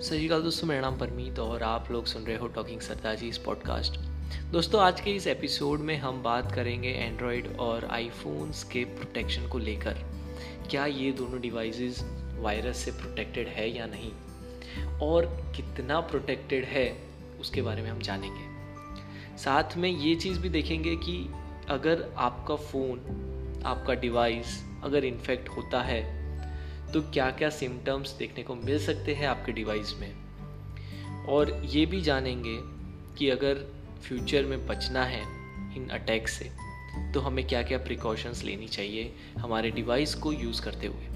[0.00, 3.38] सत दोस्तों, मेरा नाम परमीत और आप लोग सुन रहे हो टॉकिंग सरदार जी इस
[3.38, 3.96] पॉडकास्ट
[4.52, 9.58] दोस्तों, आज के इस एपिसोड में हम बात करेंगे एंड्रॉयड और आईफोन्स के प्रोटेक्शन को
[9.58, 9.94] लेकर।
[10.70, 12.04] क्या ये दोनों डिवाइसेस
[12.38, 14.12] वायरस से प्रोटेक्टेड है या नहीं?
[14.98, 17.02] और कितना प्रोटेक्टेड है,
[17.40, 18.44] उसके बारे में हम जानेंगे।
[19.38, 21.34] साथ में ये चीज़ भी देखेंगे कि
[21.68, 22.98] अगर आपका फ़ोन
[23.66, 26.17] आपका डिवाइस अगर इन्फेक्ट होता है
[26.94, 30.14] तो क्या क्या सिम्टम्स देखने को मिल सकते हैं आपके डिवाइस में?
[31.26, 32.58] और ये भी जानेंगे
[33.18, 33.54] कि अगर
[34.02, 35.22] फ्यूचर में बचना है
[35.76, 36.50] इन अटैक से
[37.12, 41.06] तो हमें क्या क्या प्रिकॉशंस लेनी चाहिए हमारे डिवाइस को यूज़ करते हुए।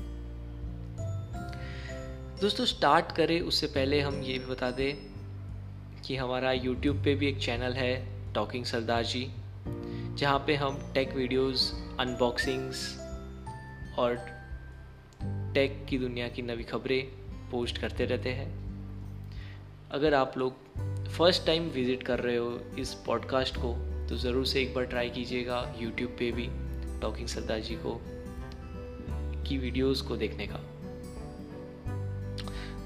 [2.41, 4.95] दोस्तों स्टार्ट करें, उससे पहले हम ये भी बता दें
[6.02, 7.93] कि हमारा यूट्यूब पे भी एक चैनल है
[8.33, 9.30] टॉकिंग सरदार जी
[10.15, 12.99] जहाँ पे हम टेक वीडियोस अनबॉक्सिंग्स
[13.99, 14.41] और
[15.55, 17.05] टेक की दुनिया की नवी खबरें
[17.51, 18.51] पोस्ट करते रहते हैं।
[19.90, 23.73] अगर आप लोग फ़र्स्ट टाइम विज़िट कर रहे हो इस पॉडकास्ट को
[24.09, 26.49] तो ज़रूर से एक बार ट्राई कीजिएगा यूट्यूब पे भी
[27.01, 28.01] टॉकिंग सरदार जी को,
[29.43, 30.60] की वीडियोस को देखने का।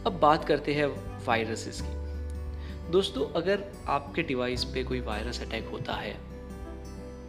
[0.06, 0.86] अब बात करते हैं
[1.26, 6.14] वायरसेस की। दोस्तों, अगर आपके डिवाइस पे कोई वायरस अटैक होता है,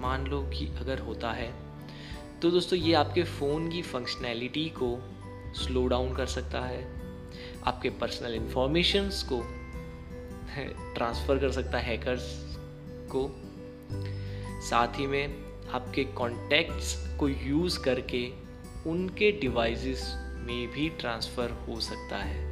[0.01, 1.51] मान लो कि अगर होता है
[2.41, 4.89] तो दोस्तों, ये आपके फ़ोन की फंक्शनैलिटी को
[5.57, 6.81] स्लो डाउन कर सकता है।
[7.65, 9.41] आपके पर्सनल इंफॉर्मेशंस को
[10.95, 12.55] ट्रांसफ़र कर सकता है हैकर्स
[13.15, 13.29] को।
[14.61, 15.35] साथ ही में
[15.73, 18.27] आपके कॉन्टैक्ट्स को यूज़ करके
[18.87, 20.03] उनके डिवाइसेस
[20.39, 22.45] में भी ट्रांसफ़र हो सकता है।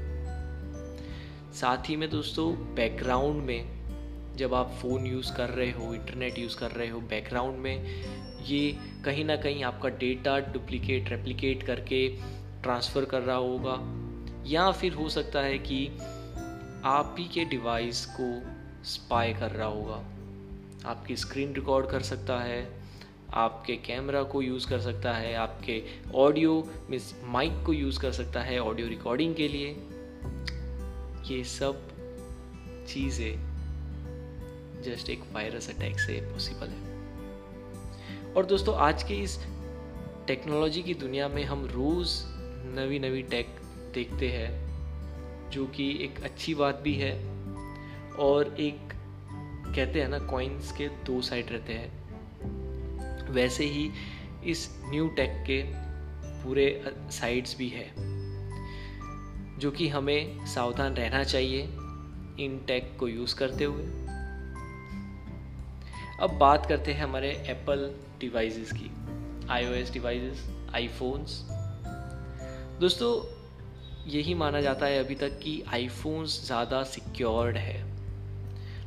[1.53, 6.57] साथ ही में दोस्तों बैकग्राउंड में जब आप फ़ोन यूज़ कर रहे हो इंटरनेट यूज़
[6.57, 7.85] कर रहे हो बैकग्राउंड में
[8.45, 12.07] ये कहीं ना कहीं आपका डेटा डुप्लीकेट रेप्लिकेट करके
[12.65, 13.77] ट्रांसफ़र कर रहा होगा,
[14.47, 15.87] या फिर हो सकता है कि
[16.85, 18.27] आप ही के डिवाइस को
[18.83, 20.03] स्पाई कर रहा होगा।
[20.85, 22.67] आपकी स्क्रीन रिकॉर्ड कर सकता है,
[23.33, 25.81] आपके कैमरा को यूज़ कर सकता है, आपके
[26.15, 26.53] ऑडियो
[26.89, 29.67] मीन्स माइक को यूज़ कर सकता है ऑडियो रिकॉर्डिंग के लिए।
[31.27, 31.87] ये सब
[32.87, 33.33] चीज़ें
[34.85, 39.39] जस्ट एक वायरस अटैक से पॉसिबल है। और दोस्तों, आज के इस
[40.27, 42.34] टेक्नोलॉजी की दुनिया में हम रोज़
[42.65, 43.47] नवी नवी टेक
[43.93, 47.13] देखते हैं, जो कि एक अच्छी बात भी है
[48.19, 48.93] और एक,
[49.75, 53.89] कहते हैं ना कॉइन्स के दो साइड रहते हैं। वैसे ही
[54.45, 55.61] इस न्यू टेक के
[56.43, 57.87] पूरे साइड्स भी है,
[59.59, 61.61] जो कि हमें सावधान रहना चाहिए
[62.39, 63.83] इन टेक को यूज़ करते हुए।
[66.19, 68.91] अब बात करते हैं हमारे एप्पल डिवाइसेस की
[69.49, 71.43] आईओएस डिवाइसेस आईफोन्स
[72.79, 73.11] दोस्तों,
[74.11, 77.83] यही माना जाता है अभी तक कि आईफोन्स ज़्यादा सिक्योर्ड है।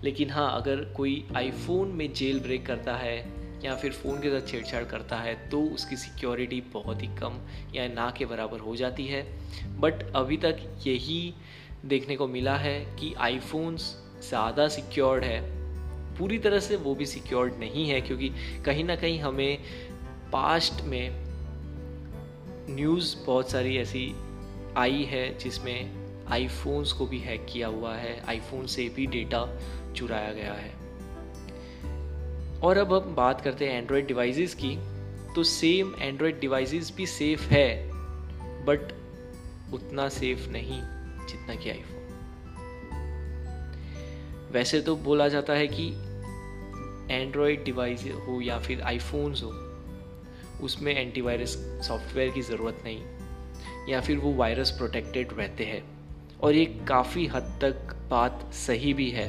[0.03, 3.17] लेकिन हाँ अगर कोई आईफोन में जेल ब्रेक करता है
[3.65, 7.39] या फिर फ़ोन के साथ छेड़छाड़ करता है तो उसकी सिक्योरिटी बहुत ही कम
[7.75, 9.23] या ना के बराबर हो जाती है।
[9.81, 11.35] बट अभी तक यही
[11.85, 13.95] देखने को मिला है कि आईफोन्स
[14.29, 15.41] ज़्यादा सिक्योर्ड है।
[16.19, 18.31] पूरी तरह से वो भी सिक्योर्ड नहीं है, क्योंकि
[18.67, 19.59] कहीं ना कहीं हमें
[20.33, 21.28] पास्ट में
[22.71, 24.15] न्यूज़ बहुत सारी ऐसी
[24.77, 29.61] आई है जिसमें आईफोन्स को भी हैक किया हुआ है। आईफोन से भी डेटा
[29.97, 30.71] चुराया गया है।
[32.61, 34.99] और अब हम बात करते हैं एंड्रॉयड डिवाइसेस की।
[35.35, 37.91] तो सेम एंड्रॉयड डिवाइसेस भी सेफ़ है
[38.65, 38.95] बट
[39.75, 40.81] उतना सेफ़ नहीं
[41.27, 41.99] जितना कि आईफोन
[44.53, 45.89] वैसे तो बोला जाता है कि
[47.15, 49.68] एंड्रॉयड डिवाइस हो या फिर आईफोन्स हो
[50.61, 53.03] उसमें एंटीवायरस सॉफ्टवेयर की ज़रूरत नहीं,
[53.89, 55.83] या फिर वो वायरस प्रोटेक्टेड रहते हैं।
[56.41, 59.29] और ये काफ़ी हद तक बात सही भी है,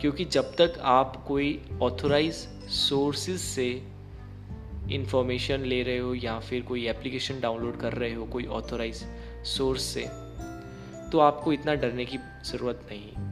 [0.00, 2.34] क्योंकि जब तक आप कोई ऑथोराइज
[2.70, 3.70] सोर्सेज से
[4.92, 9.04] इंफॉर्मेशन ले रहे हो, या फिर कोई एप्लीकेशन डाउनलोड कर रहे हो, कोई ऑथोराइज
[9.46, 10.06] सोर्स से
[11.10, 13.29] तो आपको इतना डरने की ज़रूरत नहीं।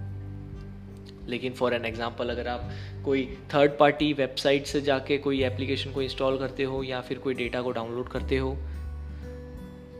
[1.29, 2.71] लेकिन फॉर एन एग्ज़ाम्पल अगर आप
[3.05, 7.35] कोई थर्ड पार्टी वेबसाइट से जाके कोई एप्लीकेशन को इंस्टॉल करते हो या फिर कोई
[7.35, 8.57] डेटा को डाउनलोड करते हो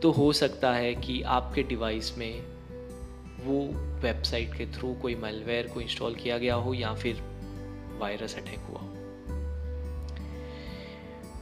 [0.01, 2.41] तो हो सकता है कि आपके डिवाइस में
[3.39, 3.59] वो
[4.01, 7.21] वेबसाइट के थ्रू कोई मेलवेयर को इंस्टॉल किया गया हो या फिर
[7.99, 8.95] वायरस अटैक हुआ हो।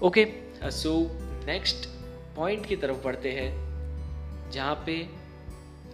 [0.07, 0.25] ओके
[0.71, 0.93] सो
[1.47, 1.87] नेक्स्ट
[2.35, 4.97] पॉइंट की तरफ़ बढ़ते हैं, जहाँ पे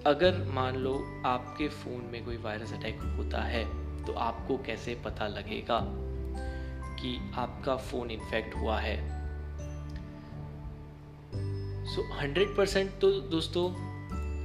[0.06, 0.94] अगर मान लो
[1.26, 3.64] आपके फ़ोन में कोई वायरस अटैक होता है
[4.06, 5.80] तो आपको कैसे पता लगेगा
[7.00, 8.98] कि आपका फ़ोन इन्फेक्ट हुआ है?
[11.86, 13.70] सो हंड्रेड परसेंट तो दोस्तों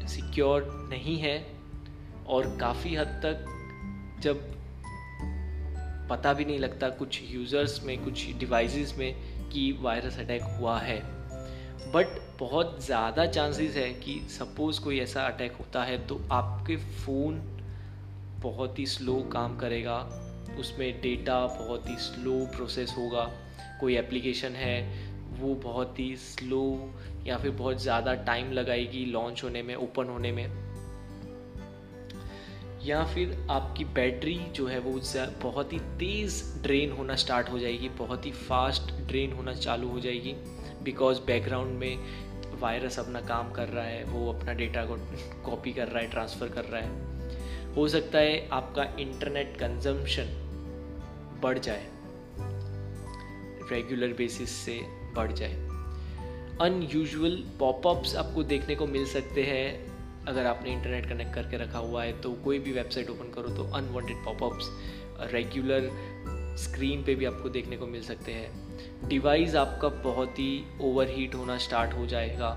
[0.06, 1.36] सिक्योर नहीं है
[2.26, 3.44] और काफ़ी हद तक
[4.20, 4.40] जब
[6.10, 9.14] पता भी नहीं लगता कुछ यूज़र्स में, कुछ डिवाइसेस में
[9.50, 10.98] कि वायरस अटैक हुआ है।
[11.92, 12.06] बट
[12.40, 17.40] बहुत ज़्यादा चांसेस है कि सपोज़ कोई ऐसा अटैक होता है तो आपके फ़ोन
[18.42, 20.08] बहुत ही स्लो काम करेगा।
[20.58, 23.30] उसमें डेटा बहुत ही स्लो प्रोसेस होगा।
[23.80, 25.08] कोई एप्लीकेशन है,
[25.38, 26.94] वो बहुत ही स्लो
[27.26, 30.68] या फिर बहुत ज़्यादा टाइम लगाएगी लॉन्च होने में ओपन होने में।
[32.84, 35.00] या फिर आपकी बैटरी जो है वो
[35.42, 40.00] बहुत ही तेज़ ड्रेन होना स्टार्ट हो जाएगी, बहुत ही फास्ट ड्रेन होना चालू हो
[40.00, 40.32] जाएगी।
[40.82, 41.98] बिकॉज़ बैकग्राउंड में
[42.60, 44.96] वायरस अपना काम कर रहा है, वो अपना डेटा को
[45.50, 47.07] कॉपी कर रहा है ट्रांसफ़र कर रहा है।
[47.78, 50.30] हो सकता है आपका इंटरनेट कंजम्पशन
[51.42, 51.86] बढ़ जाए।
[53.72, 54.80] रेगुलर बेसिस से
[55.16, 55.52] बढ़ जाए।
[56.60, 62.04] अनयूजुअल पॉपअप्स आपको देखने को मिल सकते हैं। अगर आपने इंटरनेट कनेक्ट करके रखा हुआ
[62.04, 64.70] है तो कोई भी वेबसाइट ओपन करो तो अनवांटेड पॉपअप्स
[65.32, 65.90] रेगुलर
[66.58, 71.58] स्क्रीन पे भी आपको देखने को मिल सकते हैं। डिवाइस आपका बहुत ही ओवरहीट होना
[71.58, 72.50] स्टार्ट हो जाएगा।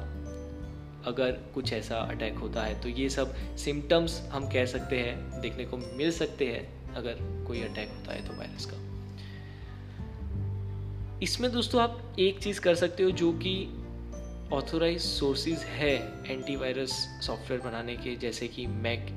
[1.05, 5.65] अगर कुछ ऐसा अटैक होता है तो ये सब सिम्टम्स हम कह सकते हैं, देखने
[5.65, 7.17] को मिल सकते हैं, अगर
[7.47, 8.79] कोई अटैक होता है तो वायरस का।
[11.23, 13.53] इसमें दोस्तों आप एक चीज़ कर सकते हो जो कि
[14.53, 15.95] ऑथोराइज सोर्सेज है
[16.27, 19.07] एंटीवायरस सॉफ्टवेयर बनाने के, जैसे कि Mac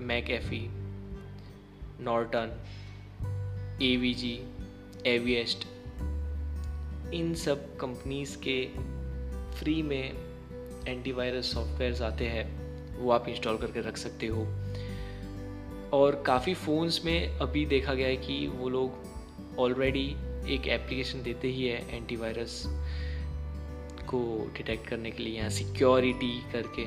[0.30, 0.68] McAfee
[2.00, 2.58] Norton
[3.82, 4.32] A V G
[5.06, 5.66] Avast
[7.14, 8.91] इन सब कंपनीज़ के
[9.52, 10.12] फ्री में
[10.88, 12.62] एंटीवायरस सॉफ्टवेयर्स आते हैं,
[12.98, 14.42] वो आप इंस्टॉल करके रख सकते हो।
[15.92, 18.90] और काफ़ी फ़ोन्स में अभी देखा गया है कि वो लोग
[19.58, 20.16] ऑलरेडी
[20.54, 22.62] एक एप्लीकेशन देते ही है एंटीवायरस
[24.08, 26.84] को डिटेक्ट करने के लिए यहाँ सिक्योरिटी करके।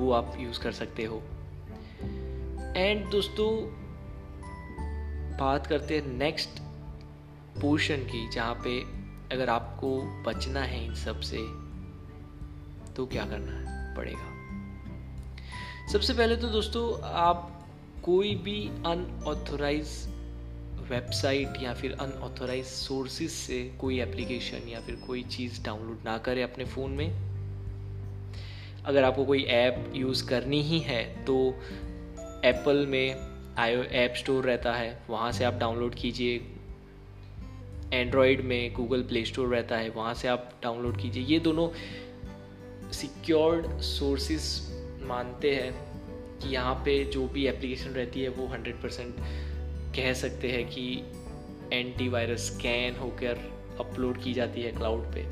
[0.00, 1.22] वो आप यूज़ कर सकते हो।
[2.76, 3.78] एंड दोस्तों,
[5.38, 6.48] बात करते हैं नेक्स्ट
[7.60, 8.97] पोर्शन की, जहाँ पे
[9.32, 9.88] अगर आपको
[10.26, 11.38] बचना है इन सबसे
[12.94, 14.36] तो क्या करना पड़ेगा
[15.92, 17.66] सबसे पहले तो दोस्तों, आप
[18.04, 19.88] कोई भी अनऑथोराइज
[20.90, 26.42] वेबसाइट या फिर अनऑथोराइज सोर्सेज से कोई एप्लीकेशन या फिर कोई चीज़ डाउनलोड ना करें
[26.42, 27.08] अपने फ़ोन में।
[28.84, 31.36] अगर आपको कोई ऐप यूज़ करनी ही है तो
[32.44, 36.38] एप्पल में आयो ऐप स्टोर रहता है। वहाँ से आप डाउनलोड कीजिए
[37.92, 41.68] एंड्रॉयड में गूगल प्ले स्टोर रहता है, वहाँ से आप डाउनलोड कीजिए। ये दोनों
[42.92, 44.42] सिक्योर्ड सोर्सेज
[45.02, 45.72] मानते हैं
[46.38, 49.14] कि यहाँ पे जो भी एप्लीकेशन रहती है, वो हंड्रेड परसेंट
[49.96, 51.02] कह सकते हैं कि
[51.72, 53.38] एंटीवायरस स्कैन होकर
[53.80, 55.24] अपलोड की जाती है क्लाउड पे।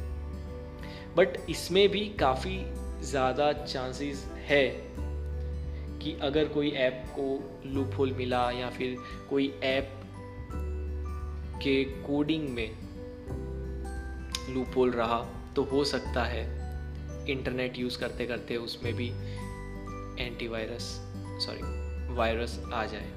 [1.17, 2.59] बट इसमें भी काफ़ी
[3.02, 4.67] ज़्यादा चांसेस है
[6.02, 7.29] कि अगर कोई ऐप को
[7.67, 8.97] लूप होल मिला या फिर
[9.31, 9.96] कोई ऐप
[11.67, 12.71] के कोडिंग में
[14.55, 15.19] लूपोल रहा
[15.57, 16.45] तो हो सकता है
[17.31, 19.09] इंटरनेट यूज़ करते करते उसमें भी
[20.25, 20.83] एंटीवायरस
[21.47, 23.11] सॉरी वायरस आ जाए।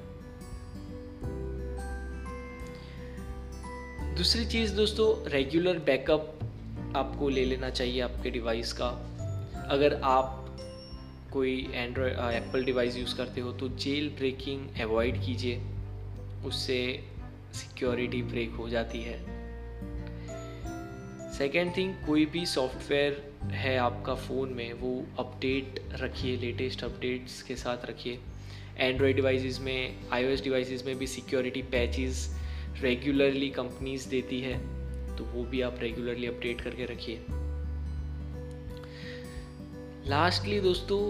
[4.16, 6.38] दूसरी चीज़ दोस्तों रेगुलर बैकअप
[6.96, 8.88] आपको ले लेना चाहिए आपके डिवाइस का।
[9.70, 10.36] अगर आप
[11.32, 15.62] कोई एंड्रॉयड एप्पल डिवाइस यूज़ करते हो तो जेल ब्रेकिंग अवॉइड कीजिए।
[16.46, 16.80] उससे
[17.52, 19.18] सिक्योरिटी ब्रेक हो जाती है।
[21.32, 27.56] सेकेंड थिंग कोई भी सॉफ्टवेयर है आपका फ़ोन में, वो अपडेट रखिए लेटेस्ट अपडेट्स के
[27.56, 28.18] साथ रखिए।
[28.78, 32.28] एंड्रॉयड डिवाइसेस में आईओएस डिवाइसेस में भी सिक्योरिटी पैचेस
[32.80, 34.58] रेगुलरली कंपनीज़ देती है
[35.16, 37.24] तो वो भी आप रेगुलरली अपडेट करके रखिए।
[40.10, 41.00] लास्टली दोस्तों,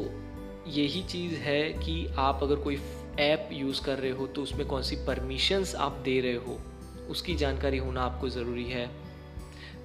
[0.73, 2.77] यही चीज़ है कि आप अगर कोई
[3.21, 6.59] ऐप यूज़ कर रहे हो तो उसमें कौन सी परमिशंस आप दे रहे हो?
[7.11, 8.91] उसकी जानकारी होना आपको ज़रूरी है।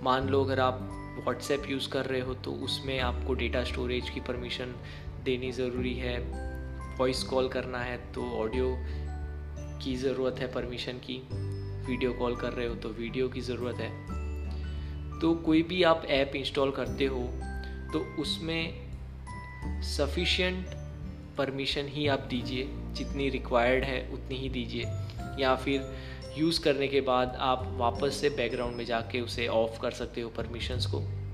[0.03, 0.79] मान लो अगर आप
[1.23, 4.75] व्हाट्सएप यूज़ कर रहे हो तो उसमें आपको डेटा स्टोरेज की परमिशन
[5.23, 6.17] देनी ज़रूरी है।
[6.97, 8.75] वॉइस कॉल करना है तो ऑडियो
[9.83, 11.21] की ज़रूरत है परमिशन की।
[11.87, 13.89] वीडियो कॉल कर रहे हो तो वीडियो की ज़रूरत है।
[15.19, 17.23] तो कोई भी आप ऐप इंस्टॉल करते हो
[17.93, 20.65] तो उसमें सफिशिएंट
[21.37, 22.63] परमिशन ही आप दीजिए।
[22.95, 24.83] जितनी रिक्वायर्ड है उतनी ही दीजिए।
[25.39, 25.95] या फिर
[26.37, 30.29] यूज़ करने के बाद आप वापस से बैकग्राउंड में जाके उसे ऑफ़ कर सकते हो
[30.29, 31.25] परमिशंस को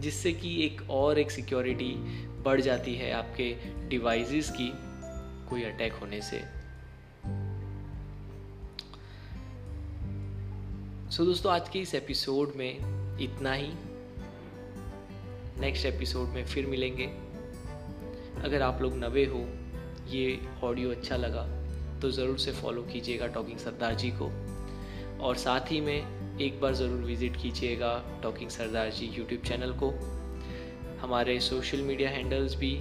[0.00, 1.94] जिससे कि एक और एक सिक्योरिटी
[2.26, 3.56] बढ़ जाती है आपके
[3.88, 4.72] डिवाइसेस की
[5.50, 6.40] कोई अटैक होने से।
[11.10, 12.76] सो so, दोस्तों आज के इस एपिसोड में
[13.18, 13.72] इतना ही।
[15.60, 17.06] नेक्स्ट एपिसोड में फिर मिलेंगे।
[18.42, 19.63] अगर आप लोग नवे हो
[20.08, 21.46] ये ऑडियो अच्छा लगा
[22.02, 24.30] तो ज़रूर से फॉलो कीजिएगा टॉकिंग सरदार जी को।
[25.20, 27.92] और साथ ही में एक बार ज़रूर विज़िट कीजिएगा
[28.22, 29.90] talking Sardar ji YouTube channel को।
[31.00, 32.74] हमारे सोशल मीडिया हैंडल्स भी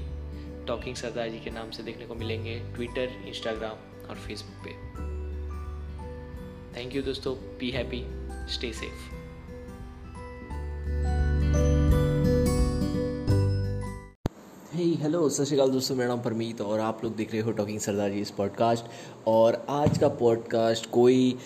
[0.67, 4.73] टॉकिंग सरदार जी के नाम से देखने को मिलेंगे ट्विटर इंस्टाग्राम और फेसबुक पे।
[6.77, 8.03] थैंक यू दोस्तों be happy
[8.53, 9.22] stay safe
[15.03, 18.09] hello सत श्रीकाल दोस्तों मेरा नाम परमीत और आप लोग देख रहे हो टॉकिंग सरदार
[18.09, 18.85] जी इस पॉडकास्ट
[19.27, 21.43] और आज का पॉडकास्ट कोई आ,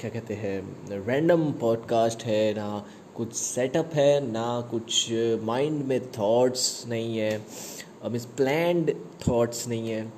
[0.00, 5.08] क्या कहते हैं रैंडम पॉडकास्ट है ना कुछ सेटअप है ना कुछ
[5.42, 7.46] माइंड में थॉट्स नहीं है
[8.04, 8.94] मीन्स प्लैंड
[9.28, 10.12] थॉट्स नहीं है।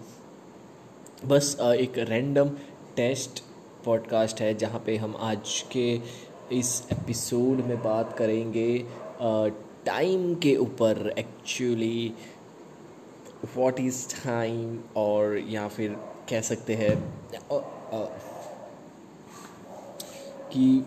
[1.27, 2.49] बस आ, एक रैंडम
[2.97, 3.43] टेस्ट
[3.85, 6.01] पॉडकास्ट है जहाँ पे हम आज के
[6.53, 8.87] इस एपिसोड में बात करेंगे
[9.87, 12.13] टाइम के ऊपर एक्चुअली
[13.45, 15.97] व्हाट इज़ टाइम और या फिर
[16.31, 16.97] कह सकते हैं
[20.53, 20.85] कि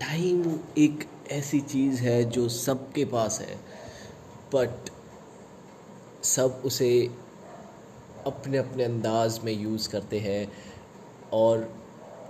[0.00, 0.42] टाइम
[0.78, 3.56] एक ऐसी चीज़ है जो सबके पास है
[4.54, 4.90] बट
[6.24, 6.92] सब उसे
[8.26, 10.46] अपने अपने अंदाज में यूज़ करते हैं
[11.32, 11.70] और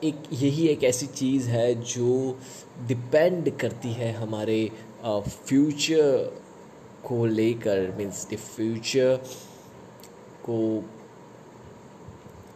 [0.04, 2.38] एक, यही एक ऐसी चीज़ है जो
[2.86, 4.70] डिपेंड करती है हमारे
[5.04, 6.40] फ्यूचर
[7.04, 9.16] को लेकर मीन्स द फ्यूचर
[10.44, 10.84] को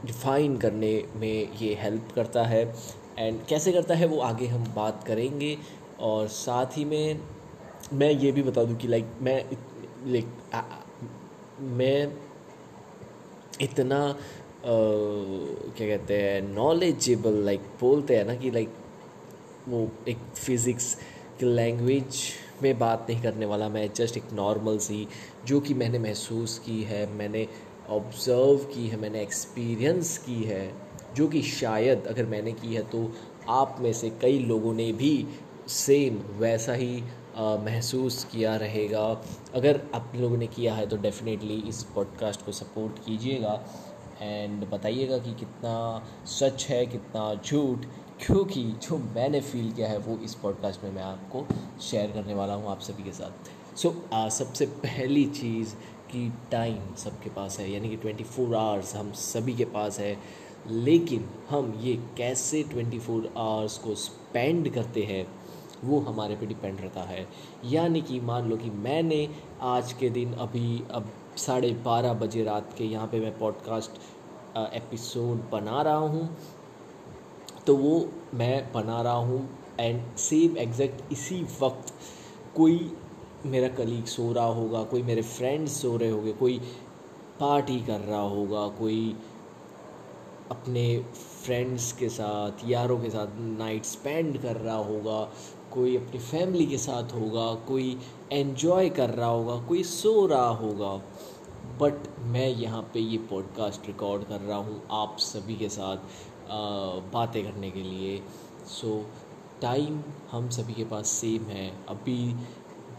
[0.07, 2.75] डिफाइन करने में ये हेल्प करता है।
[3.19, 5.59] एंड कैसे करता है वो आगे हम बात करेंगे
[6.01, 7.21] और साथ ही में
[7.93, 9.45] मैं ये भी बता दूँ कि लाइक मैं
[10.07, 10.27] लाइक
[11.61, 12.17] मैं
[13.61, 14.17] इतना
[14.65, 18.73] क्या कहते हैं नॉलेजेबल लाइक बोलते हैं ना कि लाइक
[19.69, 20.95] वो एक फ़िज़िक्स
[21.41, 22.21] की लैंग्वेज
[22.63, 25.07] में बात नहीं करने वाला मैं जस्ट एक नॉर्मल सी
[25.47, 27.47] जो कि मैंने महसूस की है मैंने
[27.89, 30.75] ऑब्ज़र्व की है मैंने एक्सपीरियंस की है
[31.17, 33.11] जो कि शायद अगर मैंने की है तो
[33.49, 35.27] आप में से कई लोगों ने भी
[35.69, 37.03] सेम वैसा ही
[37.37, 39.23] आ, महसूस किया रहेगा।
[39.55, 43.55] अगर आप लोगों ने किया है तो डेफ़िनेटली इस पॉडकास्ट को सपोर्ट कीजिएगा।
[44.21, 47.87] एंड बताइएगा कि कितना सच है कितना झूठ
[48.27, 51.47] क्योंकि जो मैंने फील किया है वो इस पॉडकास्ट में मैं आपको
[51.83, 55.75] शेयर करने वाला हूँ आप सभी के साथ। सो so, सबसे पहली चीज़
[56.13, 60.19] कि टाइम सबके पास है यानी कि ट्वेंटी फोर आवर्स हम सभी के पास है।
[60.71, 65.27] लेकिन हम ये कैसे ट्वेंटी फोर आवर्स को स्पेंड करते हैं
[65.85, 67.29] वो हमारे पे डिपेंड रहता है।
[67.65, 69.29] यानी कि मान लो कि मैंने
[69.61, 74.01] आज के दिन अभी अब साढ़े बारह बजे रात के यहाँ पे मैं पॉडकास्ट
[74.57, 76.29] एपिसोड बना रहा हूँ।
[77.67, 79.49] तो वो मैं बना रहा हूँ
[79.81, 81.93] एंड सेम एग्जैक्ट इसी वक्त
[82.57, 82.91] कोई
[83.47, 86.59] मेरा कलीग सो रहा होगा, कोई मेरे फ्रेंड्स सो रहे होंगे, कोई
[87.41, 89.17] पार्टी कर रहा होगा, कोई
[90.51, 90.87] अपने
[91.45, 95.21] फ्रेंड्स के साथ यारों के साथ नाइट स्पेंड कर रहा होगा
[95.73, 97.97] कोई अपनी फैमिली के साथ होगा कोई
[98.33, 100.95] एन्जॉय कर रहा होगा कोई सो रहा होगा।
[101.81, 105.97] बट मैं यहाँ पे ये पॉडकास्ट रिकॉर्ड कर रहा हूँ आप सभी के साथ
[107.13, 108.21] बातें करने के लिए।
[108.69, 112.35] सो so, टाइम हम सभी के पास सेम है। अभी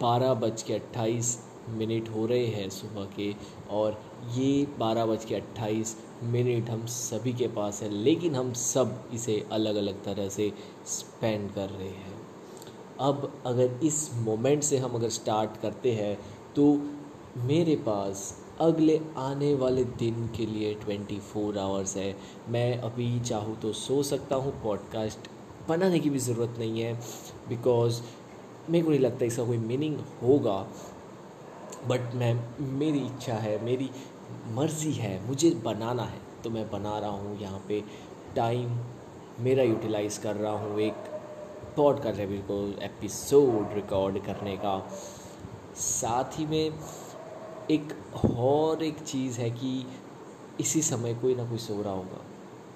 [0.02, 1.38] बारह बज के अट्ठाईस
[1.70, 3.34] मिनट हो रहे हैं सुबह के
[3.72, 4.00] और
[4.36, 9.46] ये बारह बज के अट्ठाईस मिनट हम सभी के पास है, लेकिन हम सब इसे
[9.52, 10.52] अलग अलग तरह से
[10.88, 12.16] स्पेंड कर रहे हैं।
[13.00, 16.18] अब अगर इस मोमेंट से हम अगर स्टार्ट करते हैं
[16.56, 16.66] तो
[17.48, 22.16] मेरे पास अगले आने वाले दिन के लिए ट्वेंटी फोर आवर्स है।
[22.50, 25.30] मैं अभी चाहूँ तो सो सकता हूँ पॉडकास्ट
[25.70, 26.94] बनाने की भी ज़रूरत नहीं है
[27.50, 28.02] बिकॉज़
[28.70, 30.60] मेरे को नहीं लगता इसका कोई मीनिंग होगा।
[31.88, 33.90] बट मैं, मेरी इच्छा है, मेरी
[34.56, 37.84] मर्ज़ी है, मुझे बनाना है। तो मैं बना रहा हूँ, यहाँ पे
[38.36, 38.78] टाइम
[39.40, 41.06] मेरा यूटिलाइज़ कर रहा हूँ एक
[41.78, 44.80] पॉडकास्ट एपिसोड रिकॉर्ड करने का।
[45.76, 46.80] साथ ही में
[47.72, 47.94] एक
[48.38, 49.86] और एक चीज़ है कि
[50.60, 52.22] इसी समय कोई ना कोई सो रहा होगा,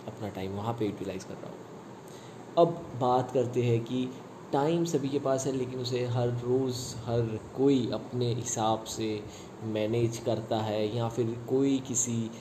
[0.07, 4.07] अपना टाइम वहाँ पे यूटिलाइज़ कर रहा होगा। अब बात करते हैं कि
[4.53, 9.23] टाइम सभी के पास है, लेकिन उसे हर रोज़, हर कोई अपने हिसाब से
[9.65, 12.31] मैनेज करता है या फिर कोई किसी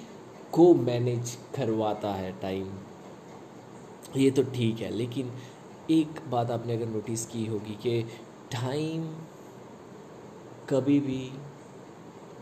[0.52, 2.68] को मैनेज करवाता है टाइम।
[4.16, 5.32] ये तो ठीक है, लेकिन
[5.90, 8.02] एक बात आपने अगर नोटिस की होगी कि
[8.52, 9.06] टाइम
[10.70, 11.22] कभी भी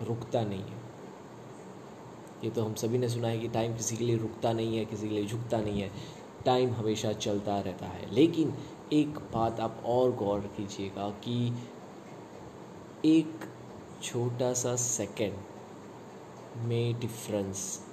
[0.03, 0.77] रुकता नहीं है।
[2.45, 4.85] ये तो हम सभी ने सुना है कि टाइम किसी के लिए रुकता नहीं है,
[4.85, 5.91] किसी के लिए झुकता नहीं है।
[6.45, 8.53] टाइम हमेशा चलता रहता है, लेकिन
[8.93, 11.53] एक बात आप और गौर कीजिएगा कि
[13.05, 13.41] एक
[14.03, 17.85] छोटा सा सेकंड में डिफरेंस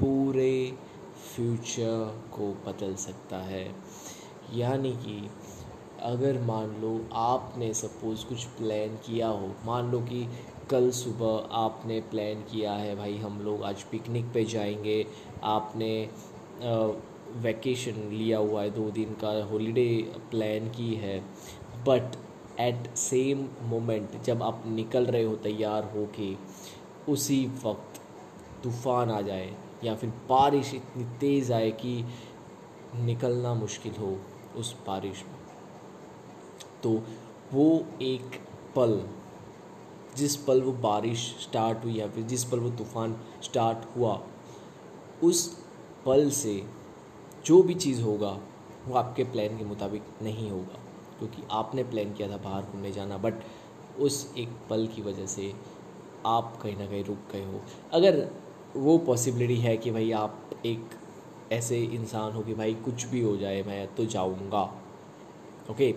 [0.00, 0.74] पूरे
[1.36, 3.74] फ्यूचर को बदल सकता है।
[4.54, 5.30] यानी कि
[6.02, 10.26] अगर मान लो आपने सपोज़ कुछ प्लान किया हो, मान लो कि
[10.70, 15.06] कल सुबह आपने प्लान किया है, भाई हम लोग आज पिकनिक पे जाएँगे,
[15.42, 16.10] आपने
[17.36, 19.88] वैकेशन लिया हुआ है, दो दिन का हॉलीडे
[20.30, 21.18] प्लान की है।
[21.86, 22.16] बट
[22.60, 26.34] एट सेम मोमेंट जब आप निकल रहे हो, तैयार हो के
[27.12, 28.00] उसी वक्त
[28.64, 29.52] तूफ़ान आ जाए,
[29.84, 32.04] या फिर बारिश इतनी तेज़ आए कि
[32.96, 34.16] निकलना मुश्किल हो
[34.56, 35.40] उस बारिश में।
[36.82, 36.90] तो
[37.52, 38.40] वो एक
[38.76, 39.00] पल,
[40.16, 44.20] जिस पल वो बारिश स्टार्ट हुई या फिर जिस पल वो तूफ़ान स्टार्ट हुआ,
[45.24, 45.46] उस
[46.06, 46.54] पल से
[47.46, 48.30] जो भी चीज़ होगा,
[48.86, 50.78] वो आपके प्लान के मुताबिक नहीं होगा,
[51.18, 53.42] क्योंकि आपने प्लान किया था बाहर घूमने जाना बट
[54.00, 55.52] उस एक पल की वजह से
[56.26, 57.60] आप कहीं ना कहीं रुक गए हो।
[57.92, 58.28] अगर
[58.76, 60.90] वो पॉसिबिलिटी है कि भाई आप एक
[61.52, 64.62] ऐसे इंसान हो कि भाई कुछ भी हो जाए, मैं तो जाऊँगा
[65.70, 65.92] ओके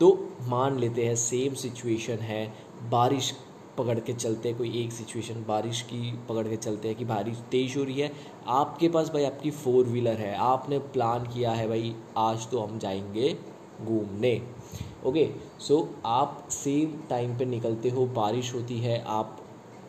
[0.00, 0.08] तो
[0.42, 2.46] मान लेते हैं सेम सिचुएशन है,
[2.90, 3.32] बारिश
[3.78, 7.38] पकड़ के चलते हैं, कोई एक सिचुएशन बारिश की पकड़ के चलते हैं कि बारिश
[7.50, 8.12] तेज़ हो रही है।
[8.46, 12.78] आपके पास भाई आपकी फोर व्हीलर है। आपने प्लान किया है भाई, आज तो हम
[12.78, 13.36] जाएँगे
[13.82, 14.40] घूमने।
[15.06, 15.28] ओके
[15.60, 19.40] सो आप सेम टाइम पे निकलते हो, बारिश होती है, आप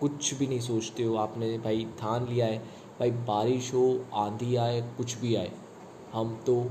[0.01, 2.58] कुछ भी नहीं सोचते हो, आपने भाई ठान लिया है,
[3.00, 5.51] भाई बारिश हो, आंधी आए, कुछ भी आए,
[6.13, 6.65] हम तो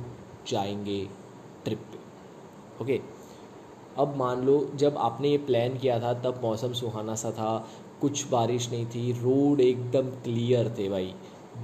[0.49, 1.07] जाएँगे
[1.65, 3.18] ट्रिप पे। ओके
[3.99, 7.69] अब मान लो, जब आपने ये प्लान किया था, तब मौसम सुहाना सा था,
[8.01, 11.15] कुछ बारिश नहीं थी रोड एकदम क्लियर थे भाई,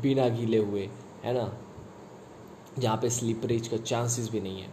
[0.02, 0.88] बिना गीले हुए,
[1.24, 1.52] है ना?
[2.78, 4.68] जहाँ पे स्लिपरेज का चांसेस भी नहीं है।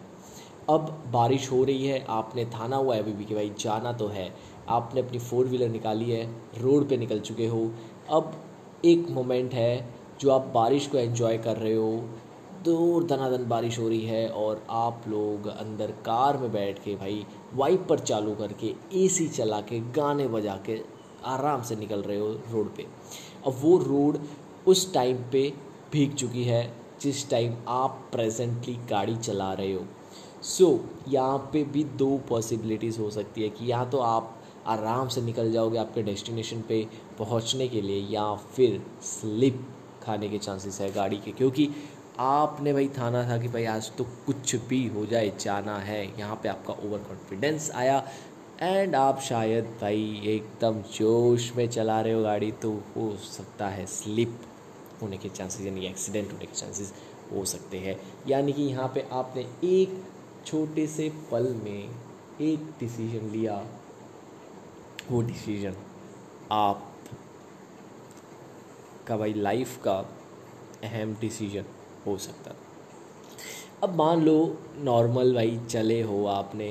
[0.69, 4.07] अब बारिश हो रही है, आपने थाना हुआ है अभी भी कि भाई जाना तो
[4.07, 4.33] है।
[4.69, 6.25] आपने अपनी फोर व्हीलर निकाली है
[6.61, 7.71] रोड पे निकल चुके हो।
[8.09, 8.33] अब
[8.85, 12.03] एक मोमेंट है, जो आप बारिश को एंजॉय कर रहे हो
[12.63, 17.25] दूर दनादन बारिश हो रही है और आप लोग अंदर कार में बैठ के भाई
[17.53, 20.79] वाइपर चालू करके एसी चला के गाने बजा के
[21.25, 22.85] आराम से निकल रहे हो रोड पे।
[23.47, 24.17] अब वो रोड
[24.67, 25.41] उस टाइम पे
[25.93, 26.61] भीग चुकी है
[27.01, 29.85] जिस टाइम आप प्रेजेंटली गाड़ी चला रहे हो।
[30.43, 35.07] सो so, यहाँ पे भी दो पॉसिबिलिटीज़ हो सकती है कि यहाँ तो आप आराम
[35.07, 36.85] से निकल जाओगे आपके डेस्टिनेशन पे
[37.19, 39.67] पहुँचने के लिए या फिर स्लिप
[40.03, 41.67] खाने के चांसेस है गाड़ी के क्योंकि
[42.21, 46.35] आपने भाई थाना था कि भाई आज तो कुछ भी हो जाए, जाना है। यहाँ
[46.43, 47.97] पे आपका ओवर कॉन्फिडेंस आया
[48.61, 53.85] एंड आप शायद भाई एकदम जोश में चला रहे हो गाड़ी तो हो सकता है
[53.85, 54.37] स्लिप
[55.01, 56.93] होने के चांसेस यानी एक्सीडेंट होने के चांसेस
[57.31, 60.01] हो सकते हैं। यानी कि यहाँ पे आपने एक
[60.45, 61.89] छोटे से पल में
[62.41, 63.61] एक डिसीज़न लिया।
[65.11, 65.75] वो डिसीज़न
[66.51, 66.87] आप
[69.07, 69.99] का भाई लाइफ का
[70.83, 71.65] अहम डिसीज़न
[72.07, 72.57] हो सकता था।
[73.83, 74.35] अब मान लो
[74.79, 76.67] नॉर्मल भाई चले हो आपने,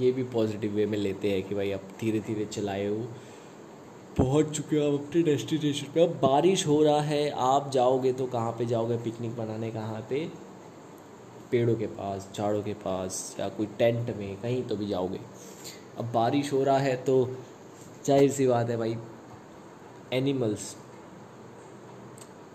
[0.00, 2.96] ये भी पॉजिटिव वे में लेते हैं कि भाई अब धीरे धीरे चलाए हो।
[4.18, 8.26] पहुँच चुके हो आप अपने डेस्टिनेशन पे। अब बारिश हो रहा है, आप जाओगे तो
[8.26, 8.96] कहाँ पे जाओगे?
[8.96, 10.26] पिकनिक बनाने कहाँ पे?
[11.50, 15.20] पेड़ों के पास, झाड़ों के पास, या कोई टेंट में, कहीं तो भी जाओगे।
[15.98, 17.24] अब बारिश हो रहा है तो
[18.06, 18.96] ज़ाहिर सी बात है भाई
[20.12, 20.74] एनिमल्स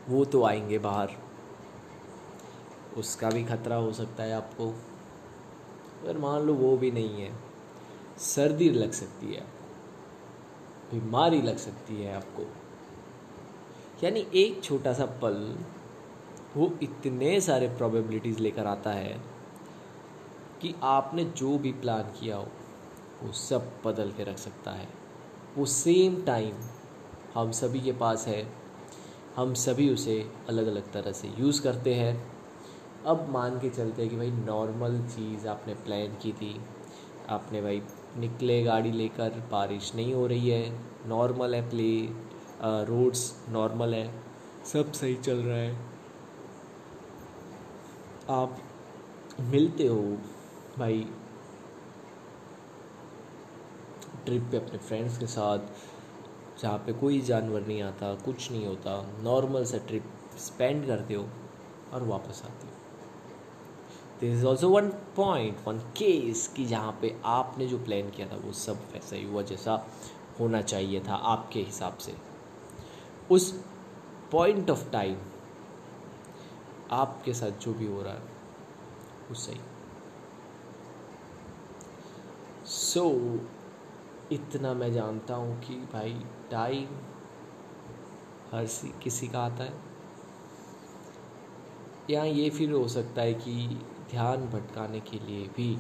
[0.09, 1.09] वो तो आएँगे बाहर।
[2.97, 4.69] उसका भी खतरा हो सकता है आपको।
[6.03, 7.33] अगर मान लो वो भी नहीं है।
[8.17, 9.63] सर्दी लग सकती है आपको।
[10.99, 12.43] बीमारी लग सकती है आपको।
[14.03, 15.57] यानी एक छोटा सा पल
[16.57, 19.21] वो इतने सारे प्रोबेबिलिटीज़ लेकर आता है
[20.61, 22.47] कि आपने जो भी प्लान किया हो,
[23.23, 24.87] वो सब बदल के रख सकता है।
[25.57, 26.55] वो सेम टाइम
[27.33, 28.53] हम सभी के पास है।
[29.35, 32.42] हम सभी उसे अलग अलग तरह से यूज़ करते हैं।
[33.05, 36.59] अब मान के चलते हैं कि भाई नॉर्मल चीज़ आपने प्लान की थी।
[37.29, 37.81] आपने भाई
[38.17, 41.89] निकले गाड़ी लेकर, बारिश नहीं हो रही है नॉर्मल है प्ले
[42.87, 44.13] रोड्स नॉर्मल है,
[44.65, 45.75] सब सही चल रहा है।
[48.31, 48.57] आप
[49.41, 50.01] मिलते हो
[50.77, 51.05] भाई
[54.25, 55.59] ट्रिप पे अपने फ्रेंड्स के साथ,
[56.61, 60.05] जहाँ पे कोई जानवर नहीं आता, कुछ नहीं होता नॉर्मल सा ट्रिप
[60.37, 61.27] स्पेंड करते हो
[61.93, 62.81] और वापस आते हो।
[64.23, 68.35] This is also one point one case कि जहाँ पे आपने जो प्लान किया था
[68.35, 69.87] वो सब वैसा ही हुआ जैसा
[70.39, 72.15] होना चाहिए था आपके हिसाब से।
[73.31, 73.51] उस
[74.31, 75.17] पॉइंट ऑफ़ टाइम
[76.91, 78.19] आपके साथ जो भी हो रहा है
[79.29, 79.59] वो सही।
[82.65, 86.13] सो so, इतना मैं जानता हूँ कि भाई
[86.51, 86.85] टाइम
[88.51, 88.67] हर
[89.03, 89.73] किसी का आता है।
[92.09, 93.81] या ये फिर हो सकता है कि
[94.13, 95.77] ध्यान भटकाने के लिए भी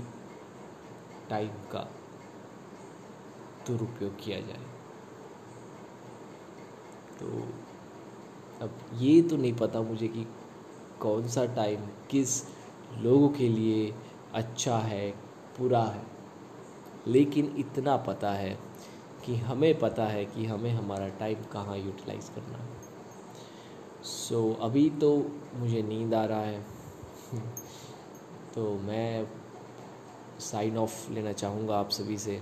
[1.29, 1.91] टाइम का
[3.67, 4.65] दुरुपयोग किया जाए।
[7.19, 7.47] तो
[8.65, 10.27] अब ये तो नहीं पता मुझे कि
[10.99, 12.43] कौन सा टाइम किस
[12.97, 13.95] लोगों के लिए
[14.33, 15.11] अच्छा है
[15.59, 16.03] बुरा है।
[17.07, 18.59] लेकिन इतना पता है
[19.25, 22.69] कि हमें पता है कि हमें हमारा टाइम कहाँ यूटिलाइज़ करना है।
[24.03, 26.65] सो so, अभी तो मुझे नींद आ रहा है।
[28.55, 29.27] तो मैं
[30.39, 32.41] साइन ऑफ़ लेना चाहूँगा आप सभी से।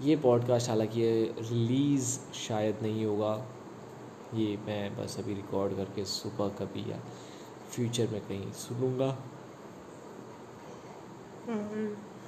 [0.00, 1.02] ये पॉडकास्ट हालाँकि
[1.38, 3.48] रिलीज़ शायद नहीं होगा।
[4.34, 7.00] ये मैं बस अभी रिकॉर्ड करके सुबह कभी या
[7.70, 9.16] फ्यूचर में कहीं सुनूँगा।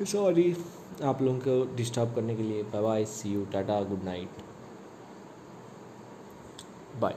[0.04, 0.56] सॉरी
[1.04, 4.28] आप लोगों को डिस्टर्ब करने के लिए bye bye see you tata good night
[7.00, 7.16] bye